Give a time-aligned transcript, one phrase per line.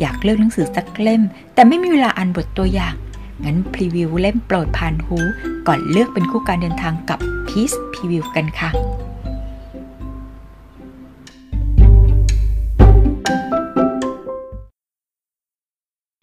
[0.00, 1.22] อยากเลือกหนังสือสักเล่ม
[1.54, 2.94] แต่ไม่มีเวลาอ่านบทตัวอย่าง
[3.44, 5.18] งั้นพรีวิวเล่มโปรดผ่านหู
[5.66, 7.18] ก่อนเลือกเป็นคู่การเดินทางกับ
[7.48, 8.70] พีซพรีวิวกันค่ะ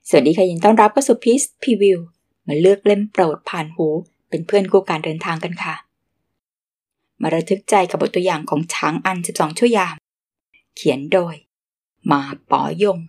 [0.09, 1.99] สวัสดีค่ะยินต้อนรับเข้าสู่พีซพรีวิว
[2.47, 3.87] มาเลือกเล่มโปรดผ่านหู
[4.29, 5.75] เป็นเพื่อนคู่การเดินทางกันค่ะ
[7.21, 9.95] มาระทึกใจกับบทตัวอย่างของช้างอัน 12 ชั่วยาม
[10.75, 11.35] เขียนโดย
[12.11, 12.99] มาปอยง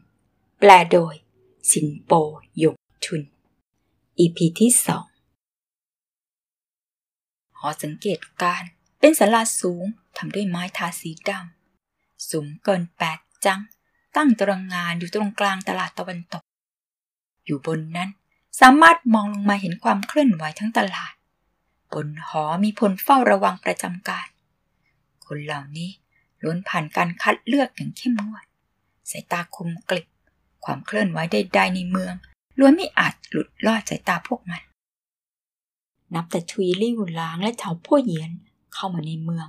[0.60, 1.14] แปลโดย
[1.70, 2.12] สินโป
[2.58, 3.22] หยงชุน
[4.18, 5.06] EP ที่สอง
[7.58, 8.62] หอสังเกตการ
[8.98, 9.84] เป็นศาลาสูง
[10.16, 13.60] ทำด้วยไม้ทาสีดำ สูงเกินแปดจัง
[14.16, 16.42] ตั้งตารางงานอยู่ตรงกลางตลาดตะวันตก
[17.44, 18.10] อยู่บนนั้น
[18.60, 21.12] สามารถมองลงมาเห็นความเคลื่อนไหวทั้งตลาด
[21.92, 24.28] บนหอมีพลเฝ้าระวังประจำการ
[25.26, 25.90] คนเหล่านี้
[26.42, 28.46] ล้วนผ่านการคัดเลือกอย่างเข้มงวด
[29.10, 30.08] สายตาคมกลิบ
[30.64, 32.14] ความเคลื่อนไหวใดๆในเมือง
[32.58, 34.62] ล้วนไม่อาจหลุดลอดสายตาพวกมัน
[36.14, 38.30] นับแต่ชุยลี่หลางและเฉาพ่อเหยียน
[38.74, 39.48] เข้ามาในเมือง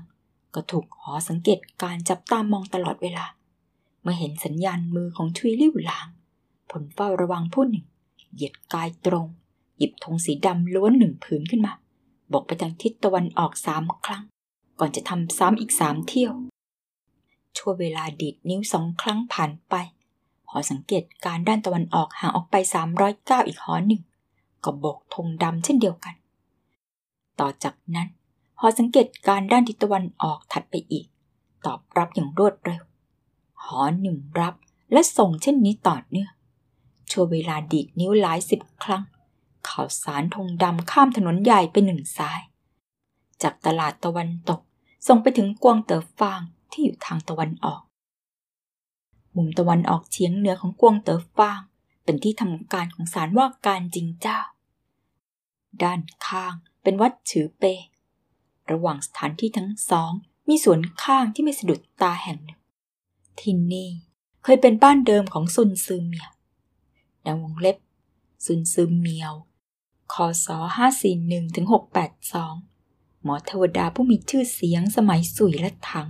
[0.55, 3.25] ก็ถูกหอสังเกตการจับตามองตลอดเวลา
[4.01, 6.07] เมื่อเห็นสัญญาณมือของชุยลี่หลาง
[6.71, 7.85] ผลเฝ้าระวังผู้หนึ่ง
[8.33, 9.27] เหยียดกายตรง
[9.77, 11.73] หยิบธงสีดำล้วนหนึ่งผืนขึ้นมา
[12.31, 14.23] บอกไปทางทิศตะวันออกสามครั้ง
[14.79, 16.33] ก่อนจะทำซ้ำอีกสามเที่ยว
[17.57, 19.75] ชั่วเวลาดีดนิ้วสองครั้งผ่านไป
[20.49, 22.55] หอสังเกตการด้านตะวันออกห่างออกไป
[23.01, 24.01] 309 อีกหอหนึ่ง
[24.63, 26.15] ก็โบกธงดำเช่นเดียวกัน
[27.39, 28.07] ต่อจากนั้น
[28.59, 31.05] หอสังเกตการด้านทิศตะวันออกถัดไปอีก
[31.65, 32.81] ตอบรับอย่างรวดเร็ว
[33.63, 34.55] หอหนึ่งรับ
[34.91, 36.31] และส่งเช่นนี้ต่อเนื่อง
[37.11, 39.03] ชั่วเวลาดีดนิ้วหลายสิบครั้ง
[39.69, 42.41] ข่าวสารธงดำข้ามถนนใหญ่ไปหนึ่งสาย
[43.41, 44.59] จากตลาดตะวันตก
[45.07, 46.41] ส่งไปถึงกวางเต๋อฟาง
[46.71, 47.81] ที่อยู่ทางตะวันออก
[49.35, 51.59] มุมตะวันออกเฉียงเหนือของกวางเต๋อฟาง
[52.03, 54.39] เป็นที่ทำการของศาลว่าการจริงเจ้า
[55.83, 56.53] ด้านข้าง
[56.83, 57.63] เป็นวัดฉือเป
[58.71, 60.11] ระหว่างสถานที่ทั้งสอง
[60.47, 62.59] มีสวนข้างที่ไม่สะดุดตาแห่งหนึ่ง
[63.39, 63.89] ที่นี่
[64.43, 66.31] เคยเป็นบ้านเดิมของซุนซือเมียว
[67.23, 67.77] ในวงเล็บ
[68.45, 69.33] ซุนซือเมียว
[70.13, 70.15] ค
[70.45, 70.47] ศ
[71.01, 71.65] 541ถึง
[72.43, 76.07] 682 หมอเทวดาผู้มีชื่อเสียงสมัยสุยและถัง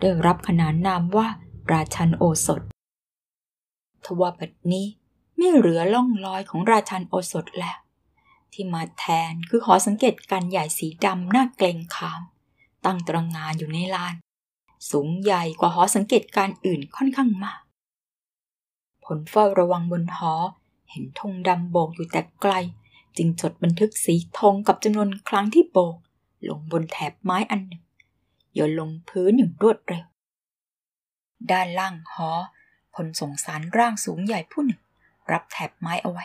[0.00, 1.28] ได้รับขนานนามว่า
[1.72, 2.62] ราชันโอสถ
[4.04, 4.86] ทว่าบัดนี้
[5.36, 7.78] ไม่เหลือล่องรอยของราชันโอสถแล้ว
[8.52, 12.20] ที่มาแทนคือหอสังเกตการใหญ่สีดำหน้าเกรงขาม
[12.84, 14.14] ตั้งตรงงานอยู่ในลาน
[14.90, 17.60] สูงใหญ่กว่าหอสังเกตการอื่นค่อนข้างมาก
[19.04, 20.34] ผลเฝ้าระวังบนหอ
[20.90, 22.52] เห็นธงดำโบกอยู่แต่ไกล
[23.16, 25.96] จึงจดบันทึกสีธงกับจำนวนครั้งที่โบก
[26.48, 27.82] ลงบนแถบไม้อันหนึ่ง
[28.54, 30.04] โยนลงพื้นอย่างรวดเร็ว
[31.52, 32.30] ด้านล่างหอ
[32.94, 34.80] พลส่งสารร่างสูงใหญ่ผู้หนึ่ง
[35.32, 36.24] รับแถบไม้เอาไว้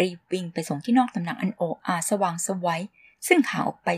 [0.00, 2.82] รีบวิ่งไปส่งที่นอกตำหนักอันโออาสว่างสวัย
[3.26, 3.88] ซึ่งห่างออกไป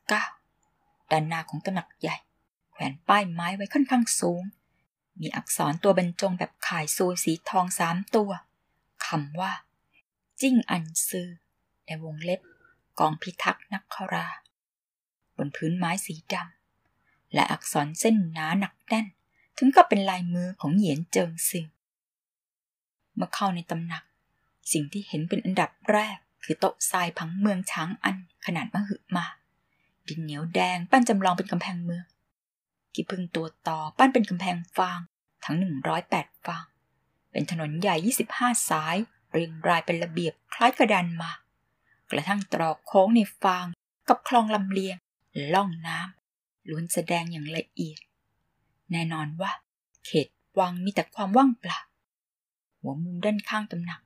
[0.00, 2.16] 39 ด้านหน้าของตำหนักใหญ่
[2.72, 4.42] แขวนป้ายไม้ไว้ค่อนข้างสูง
[5.20, 8.30] มีอักษรตัวบรรจงแบบข่ายซูสีทองสามตัว
[9.06, 9.52] คำว่า
[10.40, 11.28] จิ้งอันซือ
[11.86, 12.40] ในวงเล็บ
[12.98, 14.26] กองพิทักษ์นักครา
[15.36, 19.06] บนพื้นไม้สีดำและอักษรเส้นหนาหนักแน่น
[19.58, 21.66] ถึงกับเป็นลายมือของเหยียนเจิงซิง
[23.16, 24.02] เมื่อเข้าในตำหนัก
[24.72, 28.16] สิ่งที่เห็นเป็นอันดับแรก คือโต๊ะทรายผังเมืองช้างอัน
[28.46, 29.26] ขนาดมหึมา
[30.08, 32.04] ดินเหนียวแดงปั้นจำลองเป็นกำแพงเมือง
[32.94, 35.00] กีพึ่งตัวต่อปั้นเป็นกำแพงฟาง
[35.44, 35.56] ทั้ง
[36.00, 36.64] 108 ฟาง
[37.30, 37.96] เป็นถนนใหญ่
[38.36, 38.96] 25 สาย
[39.30, 41.30] เรียงรายเป็นระเบียบคล้ายกระดานมา
[42.10, 43.66] กระทั่งตรอกโค้งในฟาง
[44.08, 44.96] กับคลองลำเลียง
[45.54, 48.00] ล่องน้ำล้วนแสดงอย่างละเอียด
[48.92, 49.52] แน่นอนว่า
[50.04, 50.28] เขต
[50.58, 51.78] วังมีแต่ความว่างเปล่า
[52.80, 54.00] หัวมุมด้านข้างตำหนัก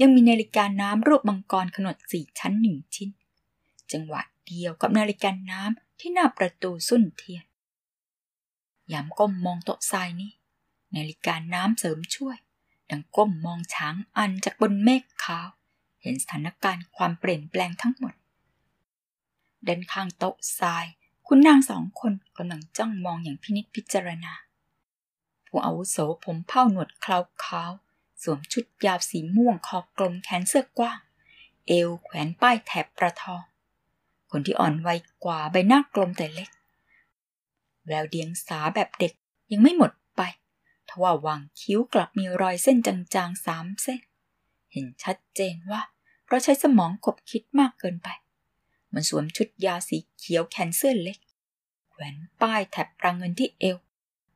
[0.00, 3.10] ยังมีนาฬิกาน้ำรูปมังกรขนาดสี่ชั้นหนึ่งชิ้น
[3.92, 7.44] จังหวะเดียวกับนาฬิกาน้ำที่หน้าประตูสุ่นเทียน
[8.92, 10.32] ยามก้มมองโต๊ะทรายนี้
[10.96, 12.36] นาฬิกาน้ำเสริมช่วย
[12.90, 15.48] ดังก้มมองช้างอันจากบนเมฆขาว
[16.02, 18.14] เห็นสถานการณ์ความเปลี่ยนแปลงทั้งหมด
[19.66, 20.86] ด้านข้างโต๊ะทราย
[21.28, 24.32] คุณนางสองคนกำลังจ้องมองอย่างพินิจพิจารณา
[25.46, 27.72] ผู้อาวุโสผมเผ้าหนวดเคราขาว
[28.22, 30.98] สวมชุดยาวสีม่วงคอกลมแขนเสื้อกว้าง
[31.66, 33.42] เอวแขวนป้ายแถบประทอง
[34.30, 36.50] คนที่อ่อนวัยกว่าใบหน้ากลมแต่เล็ก
[37.86, 39.12] แววเดียงสาแบบเด็ก
[39.52, 40.20] ยังไม่หมดไป
[40.88, 44.00] ทว่าวางคิ้วกลับมีรอยเส้นจางๆสามเส้น
[44.72, 45.82] เห็นชัดเจนว่า
[46.28, 48.08] เราใช้สมองขบคิดมากเกินไป
[48.94, 51.18] มันสวมชุดยาวสีเขียวแขนเสื้อเล็ก
[51.90, 53.76] แขวนป้ายแถบปรางเงินที่เอว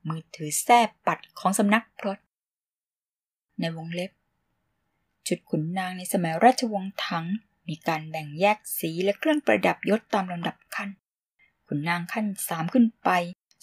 [0.09, 2.19] มือถือแส้ปัดของสำนักพรต
[3.61, 4.11] ในวงเล็บ
[5.27, 7.27] ชุดขุนนางในสมัยราชวงศ์ถัง
[7.69, 10.91] มีการแบ่งแยกสีและเครื่องประดับยศตามลำดับขั้น
[11.67, 13.11] ขุนนางขั้นสามขึ้นไป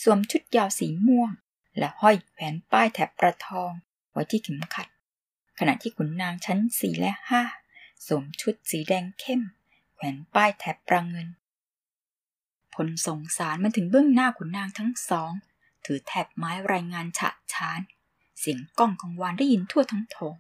[0.04, 1.32] สวมชุดยาวสีม่วง
[1.78, 3.72] และห้อยแขวนป้ายแถบประทอง
[4.12, 4.88] ไว้ที่เข็มขัด
[5.60, 7.42] ขณะที่ขุนนางชั้นสี่และห้า
[8.06, 9.42] สวมชุดสีแดงเข้ม
[10.06, 11.28] แขวนป้ายแถบประเงิน
[12.74, 15.32] พลส่งสารมาถึงเบื้องหน้าขุนนางทั้งสอง
[15.86, 17.80] ถือแถบไม้รายงานฉะฉาน
[18.40, 20.36] เสียงก้องกังวานได้ยินทั่วทั้งโถง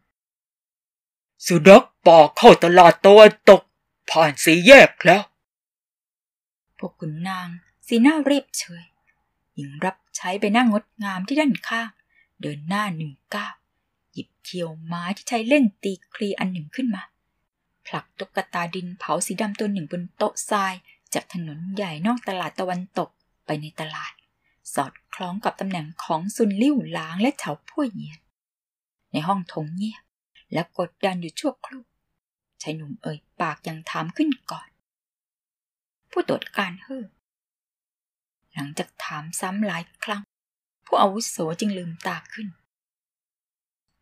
[1.45, 3.61] สุนัขป่าเข้าตลาดตะวันตก
[4.09, 5.21] ผ่านสีแยกแล้ว
[6.77, 7.47] พวกขุนนาง
[7.87, 8.85] สีหน้าเรียบเฉย
[9.55, 11.89] หญิงรับใช้ไปนั่งงดงามที่ด้านข้าง
[12.41, 13.53] เดินหน้าหนึ่งก้าว
[14.13, 17.03] หยิบเคียวไม้ที่ใช้เล่นตีคลีอันหนึ่งขึ้นมา
[17.87, 20.73] ผลักตุ๊กตาดินเผาสีดำตัวหนึ่งบนโต๊ะทราย
[21.13, 23.09] จากถนนใหญ่นอกตลาดตะวันตก
[23.45, 24.11] ไปในตลาด
[24.73, 28.19] สอดคล้องกับตำแหน่งของซุนลิ่วหลางและเฉาพ่วยเยียน
[29.11, 30.03] ในห้องทงเงียบ
[30.53, 31.83] และกดดันอยู่ชั่วครู่
[32.61, 34.67] ชายหนุ่มเอ่ยปากยังถามขึ้นก่อน
[36.11, 37.05] ผู้ตรวจการเฮ้อ
[38.53, 40.23] หลังจากถามซ้ำหลายครั้ง
[40.85, 42.47] ผู้อาวุโสจึงลืมตาขึ้น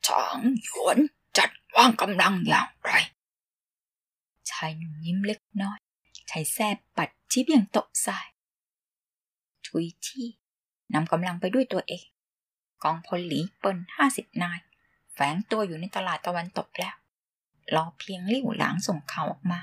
[0.08, 0.98] ฉางหยวน
[1.38, 2.92] จัดวางกำลังอย่างไร
[4.52, 5.80] ชายหนุ่มยิ้มเล็กน้อย
[6.28, 8.28] ใช้แส้ปัดชี้เบี่ยงต๊ะทราย
[9.68, 10.28] ทุยที่
[10.94, 12.06] นำกำลังไปด้วยตัวเอง
[12.84, 14.60] กองพลหลีเปิลห้าสิบนาย
[15.14, 16.96] แฝงตัวอยู่ในตลาดตะวันตกแล้ว
[17.76, 19.60] รอเพียงลิ่วหลางส่งข่าวออกมา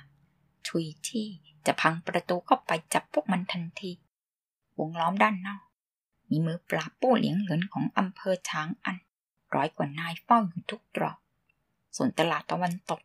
[0.69, 1.27] ทุยที่
[1.67, 3.93] จะพังประตูเข้าไปจับพวกมันทันที
[4.79, 5.63] วงล้อมด้านนอก
[6.31, 8.97] มีมือปราบปู้เหลียงเหลินของอำเภอช้างอัน
[9.55, 11.19] ร้อยกว่านายเฝ้าอยู่ทุกตรอก
[11.97, 13.01] ส่วนตลาดตะวันตก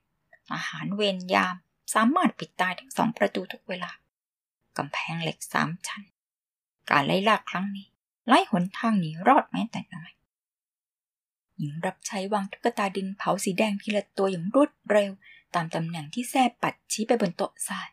[0.53, 1.55] อาหารเวรยาม
[1.93, 3.91] สามารถปิดตายทั้งสองประตูทุกเวลา
[4.77, 6.03] กำแพงเหล็กสามชั้น
[6.89, 7.87] การไล่ล่าครั้งนี้
[8.27, 10.11] ไล่หนทางหนีรอดแม้แต่น้อย
[11.57, 15.11] หญิงรับใช้วางตุ๊กตาดินเผาสีแดงทีละตัวอย่างรวดเร็ว
[15.55, 17.87] ตามตำแหน่งที่แท้ปัดชี้ไปบนโต๊ะทราย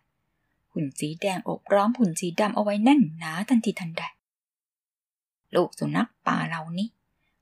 [0.72, 4.02] หุ่นสีแดงอบร้อมหุ่นสีดำเอาไว้แน่นหนาทันทีทันใด
[5.54, 6.88] ลูกสุนัขป่าเหล่านี้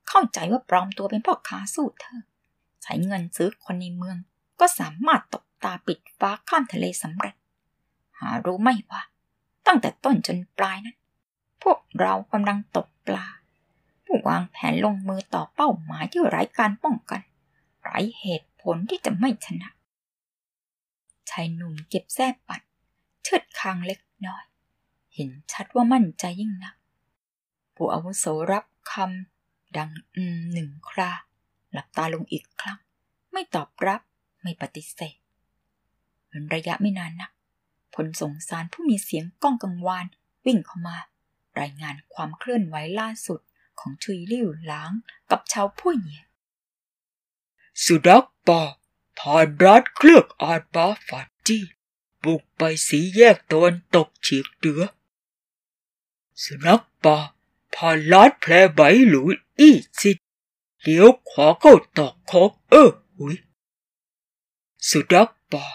[0.08, 2.20] เข้าใจว่าปลอมตัวเป็นพ่อค้าสู้เธอ
[2.82, 4.16] ใช้เงินซื้อคนในเมือง
[4.60, 7.34] ก็สามารถตก ตาปิดฟ้าข้ามทะเลสำเร็จ
[8.18, 9.02] หารู้ไหมว่า
[9.66, 10.96] ตั้งแต่ต้นจนปลายนั้น
[11.62, 13.26] พวกเรากำลังตกปลา
[14.04, 17.20] ผู้วางแผนลงมือต่อเป้าหมายที่ไร้การป้องกัน
[17.82, 19.68] ไร้เหตุผลที่จะไม่ชนะ
[21.30, 22.60] ชายหนุ่มเก็บแส้ปัด
[23.24, 24.44] เชิดคางเล็กน้อย
[25.14, 26.74] เห็นชัดว่ามั่นใจยิ่งนัก
[27.74, 31.10] ผู้อาวุโสรับคำดังอืมหนึ่งครา
[31.72, 32.78] หลับตาลงอีกครั้ง
[33.32, 34.00] ไม่ตอบรับ
[34.42, 35.19] ไม่ปฏิเสธ
[36.30, 37.30] เป็นระยะไม่นานนัก
[37.94, 40.06] พลส่งสารผู้มีเสียงก้องกังวาน
[40.46, 40.96] วิ่งเข้ามา
[41.60, 43.40] รายงานความเคลื่อนไหวล่าสุด
[43.80, 44.90] ของชุยลิ่วหลาง
[45.30, 46.26] กับชาวผู้เหยียน
[47.84, 48.60] สุดักปอ
[49.18, 51.64] ผ่านรัฐเคลือกอาดบาฟัดจี้
[52.24, 54.82] บุกไปสีแยกตะวันตกเฉียงเหนือ
[56.42, 57.18] สุนักป่า
[57.74, 60.16] ผ่านลาดแพรใบหลุยอี้ซิด
[60.82, 63.34] เลี้ยวขวาเข้าตอกคอกเออหุย
[64.88, 65.66] สุดักป่า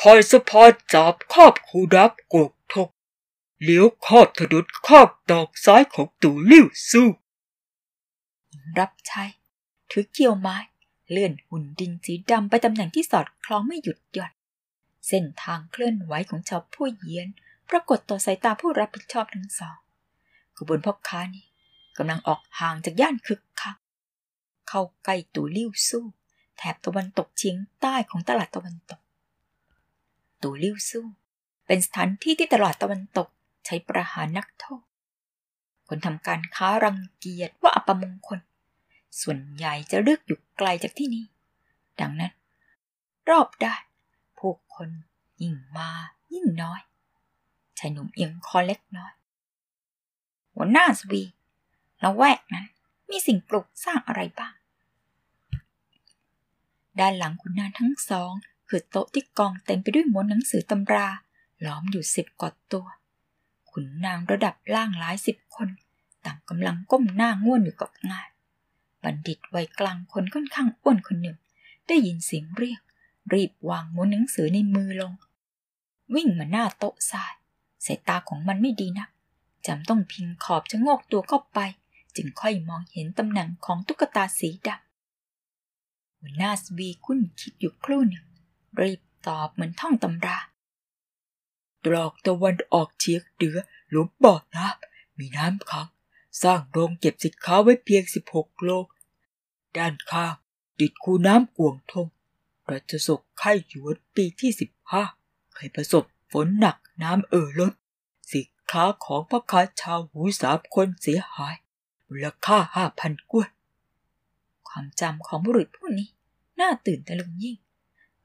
[0.00, 2.88] พอยสะพานจับครอบคูดับกกทก
[3.62, 7.08] เลี้ยวครอบถนนครอบดอกซ้ายของตู่ลิ้วสู้
[8.78, 9.24] รับใช้
[9.90, 10.56] ถือเกี่ยวไม้
[11.10, 14.32] เลื่อนหุ่นดินสีดำไปตำแหน่งที่สอดคล้องไม่หยุดหย่อน
[15.08, 17.28] เส้นทางเคลื่อนไหวของชาวผู้เยียน
[17.70, 19.78] ปรากฏต่อสายตาผู้รับผิดชอบทั้งสอง
[20.56, 21.46] ขบวนพ่อค้านี้
[21.98, 23.76] กำลังออกห่างจากย่านคึกคัก
[24.68, 26.04] เข้าใกล้ตู่ลิ้วสู้
[26.56, 29.00] แถบตะวันตกเฉียงใต้ของตลาดตะวันตก
[30.42, 31.06] ตูลิ่วสู้
[31.66, 33.28] เป็นสถานที่ที่ตลาดตะวันตก
[33.66, 34.84] ใช้ประหารนักโทษ
[35.88, 38.40] คนทำการค้ารังเกียจว่าอัปมงคล
[39.20, 41.26] ส่วนใหญ่จะเลือกอยู่ไกลจากที่นี่
[42.00, 42.32] ดังนั้น
[43.28, 43.82] รอบด้าน
[44.38, 44.90] ผู้คน
[45.42, 45.90] ยิ่งมา
[46.32, 46.80] ยิ่งน้อย
[47.78, 49.12] ชายหนุ่มเอียงคอเล็กน้อย
[50.54, 51.22] หัวหน้าสวี
[52.00, 52.66] แล้วแวกนั้น
[53.10, 54.54] มีสิ่งปลูกสร้างอะไรบ้าง
[57.00, 58.32] ด้านหลังคุณนานทั้งสอง
[58.68, 61.06] คือโต๊ะที่กองเต็มไปด้วยม้วนหนังสือตำรา
[61.64, 62.86] ล้อมอยู่สิบกว่าตัว
[63.70, 65.68] ขุนนางระดับล่างหลายสิบคน
[66.24, 68.28] ต่างกำลังก้มหน้าง่วนอยู่กับงาน
[69.02, 71.36] บัณฑิตวัยกลางคนค่อนข้างอ้วนคนหนึ่ง
[71.86, 72.80] ได้ยินเสียงเรียก
[73.32, 75.12] รีบวางม้วนหนังสือในมือลง
[76.14, 77.34] วิ่งมาหน้าโต๊ะทราย
[77.86, 79.10] สายตาของมันไม่ดีนัก
[79.66, 81.58] จำต้องพิงขอบชะโงกตัวเข้าไป
[82.16, 88.26] จึงค่อยมองเห็นตำแหน่งของตุ๊กตาสีดำหัวหน้าสวีคุ้นคิดอยู่ครู่หนึ่ง
[88.80, 90.38] รีบตอบเหมือนท่องตำรา
[91.84, 93.58] ตรอกตะวันออกเฉียงเหนือ
[93.90, 95.88] หลุมบ่อน้ำมีน้ำขัง
[96.42, 98.86] สร้างโรงเก็บสินค้าไว้เพียงสิบหกโลก
[99.76, 100.34] ด้านข้าง
[100.80, 102.08] ติดคูน้ำกวงทง
[102.70, 105.02] ราชสกไข่หยวนปีที่สิบห้า
[105.54, 107.72] เคยประสบฝนหนักน้ำเอ่อล้น
[108.32, 111.54] สิค้าของพ่อค้าชาวหูสามคนเสียหาย
[112.06, 113.48] มูลค่าห้าพันกวน
[114.68, 116.08] ความจำของบุรุษผู้นี้
[116.60, 117.56] น่าตื่นตะลึงยิ่ง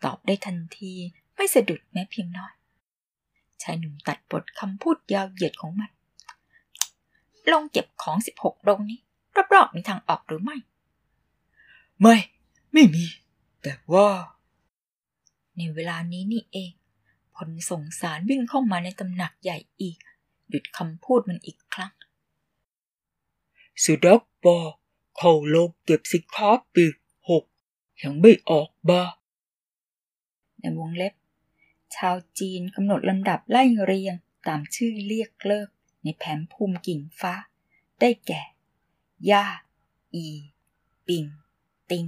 [0.04, 0.94] ตอบได้ทันที
[1.36, 2.54] ไม่สะดุดแม้เพียงน้อย
[3.62, 5.92] ชายหนุ่มตัดบทคำพูดยาวเหยียดของมัน
[7.52, 9.00] ลงเก็บของสิบหกโรงนี้
[9.54, 10.58] รอบๆมีทางออกหรือไม่
[12.02, 12.16] ไม่
[12.74, 13.06] ไม่มี
[13.62, 14.08] แต่ว่า
[15.58, 16.72] ในเวลานี้นี่เอง
[17.36, 19.98] ผลสงสารวิ่งเข้ามาในตำหนักใหญ่อีก
[20.50, 21.94] หยุดคำพูดมันอีกครั้ง
[23.84, 24.58] สุดักบอ
[25.18, 26.96] เข้าลงเก็บสิค้าปีก
[27.30, 27.44] หก
[28.04, 29.02] ยังไม่ออกบา
[30.64, 31.14] ในวงเล็บ
[31.96, 34.16] ชาวจีนกำหนดลำดับไล่เรียง
[34.48, 35.70] ตามชื่อเรียกเลิก
[36.04, 37.34] ในแผนภูมิกิ่งฟ้า
[38.00, 38.42] ได้แก่
[39.32, 39.46] ย่า
[40.14, 40.28] อี
[41.08, 41.26] ปิง
[41.90, 42.06] ติง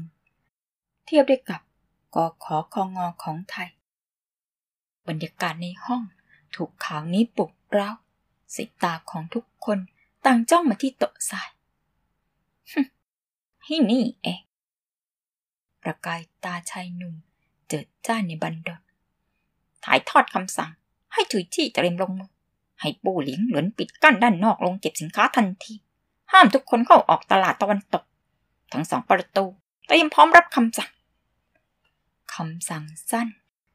[1.06, 1.62] เทียบได้กับ
[2.16, 3.70] กอขอคองอของไทย
[5.08, 6.04] บรรยากาศในห้อง
[6.56, 7.90] ถูกข่าวนี้ปลุกเร้า
[8.56, 9.80] สายตาของทุกคน
[10.26, 11.50] ต่างจ้องมาที่โต๊ะทราย
[13.64, 14.42] ให้นี่เอง
[15.82, 17.16] ประกายตาชายหนุ่ม
[17.68, 18.82] เจิดจ้าในบันดด
[19.86, 20.72] ถ่ายทอดคำสั่ง
[21.14, 22.32] ให้ถุยที่เตรียมลงมือ
[22.82, 25.74] ให้ปูหลิงหลือนปิดกั้นด้านนอกลงเก็บสินค้าทันที
[26.32, 28.04] ห้ามทุกคนเข้าออกตลาดตะวันตก
[28.74, 29.46] ทั้งสองประตู
[29.88, 30.92] เตรียมพร้อมรับคำสั่ง
[32.34, 33.28] คำสั่งสั้น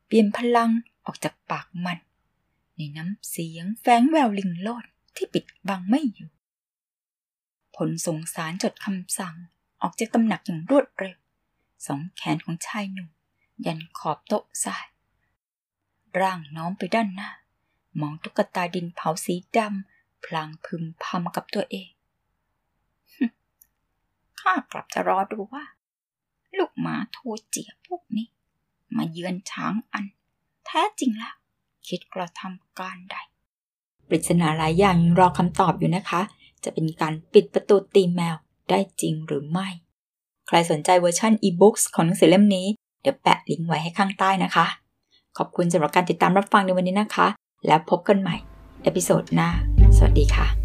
[0.07, 0.71] เปลี่ยนพลัง
[1.05, 1.99] ออกจากปากมัน
[2.77, 4.85] ในน้ำเสียงแฝงแววลิงโลด
[5.17, 6.31] ที่ปิดบังไม่อยู่
[7.77, 9.35] ผลสงสารจดคำสั่ง
[9.83, 11.17] ออกจากตำหนักอย่างรวดเร็ว
[11.87, 13.09] สองแขนของชายหนุ่ม
[13.67, 14.87] ยันขอบโต๊ะทราย
[16.21, 17.31] ร่างน้อมไปด้านหน้า
[18.01, 21.91] มองตุ๊กตาดินเผาสีดำพลางพึมพำกับตัวเอง
[24.41, 25.65] ข้ากลับจะรอดูว่า
[26.57, 28.29] ลูกหมาทูเจวี๋ยพวกนี้
[28.97, 30.05] มาเยือนฉางอัน
[30.67, 31.35] แท้จริงแล้ว
[31.89, 33.17] คิดกระทำการใด
[34.09, 36.23] ปริศนาหลายอย่างยังรอคำตอบอยู่นะคะ
[36.65, 38.37] จะเป็นการปิดประตูตีแมว
[38.71, 39.69] ได้จริงหรือไม่
[40.47, 42.67] ใครสนใจเวอร์ชันอีบุ๊กของหนังสือเล่มนี้
[43.01, 44.67] เดี๋ยวแปะลิงก์ไว้ให้ข้างใต้นะคะ
[45.39, 47.27] ขอบคุณสำหรับการติดตามรับฟังในวันนี้นะคะ
[47.67, 48.37] แล้วพบกันใหม่
[48.83, 49.49] episode หน้า
[49.97, 50.60] สวัสดีค่ะ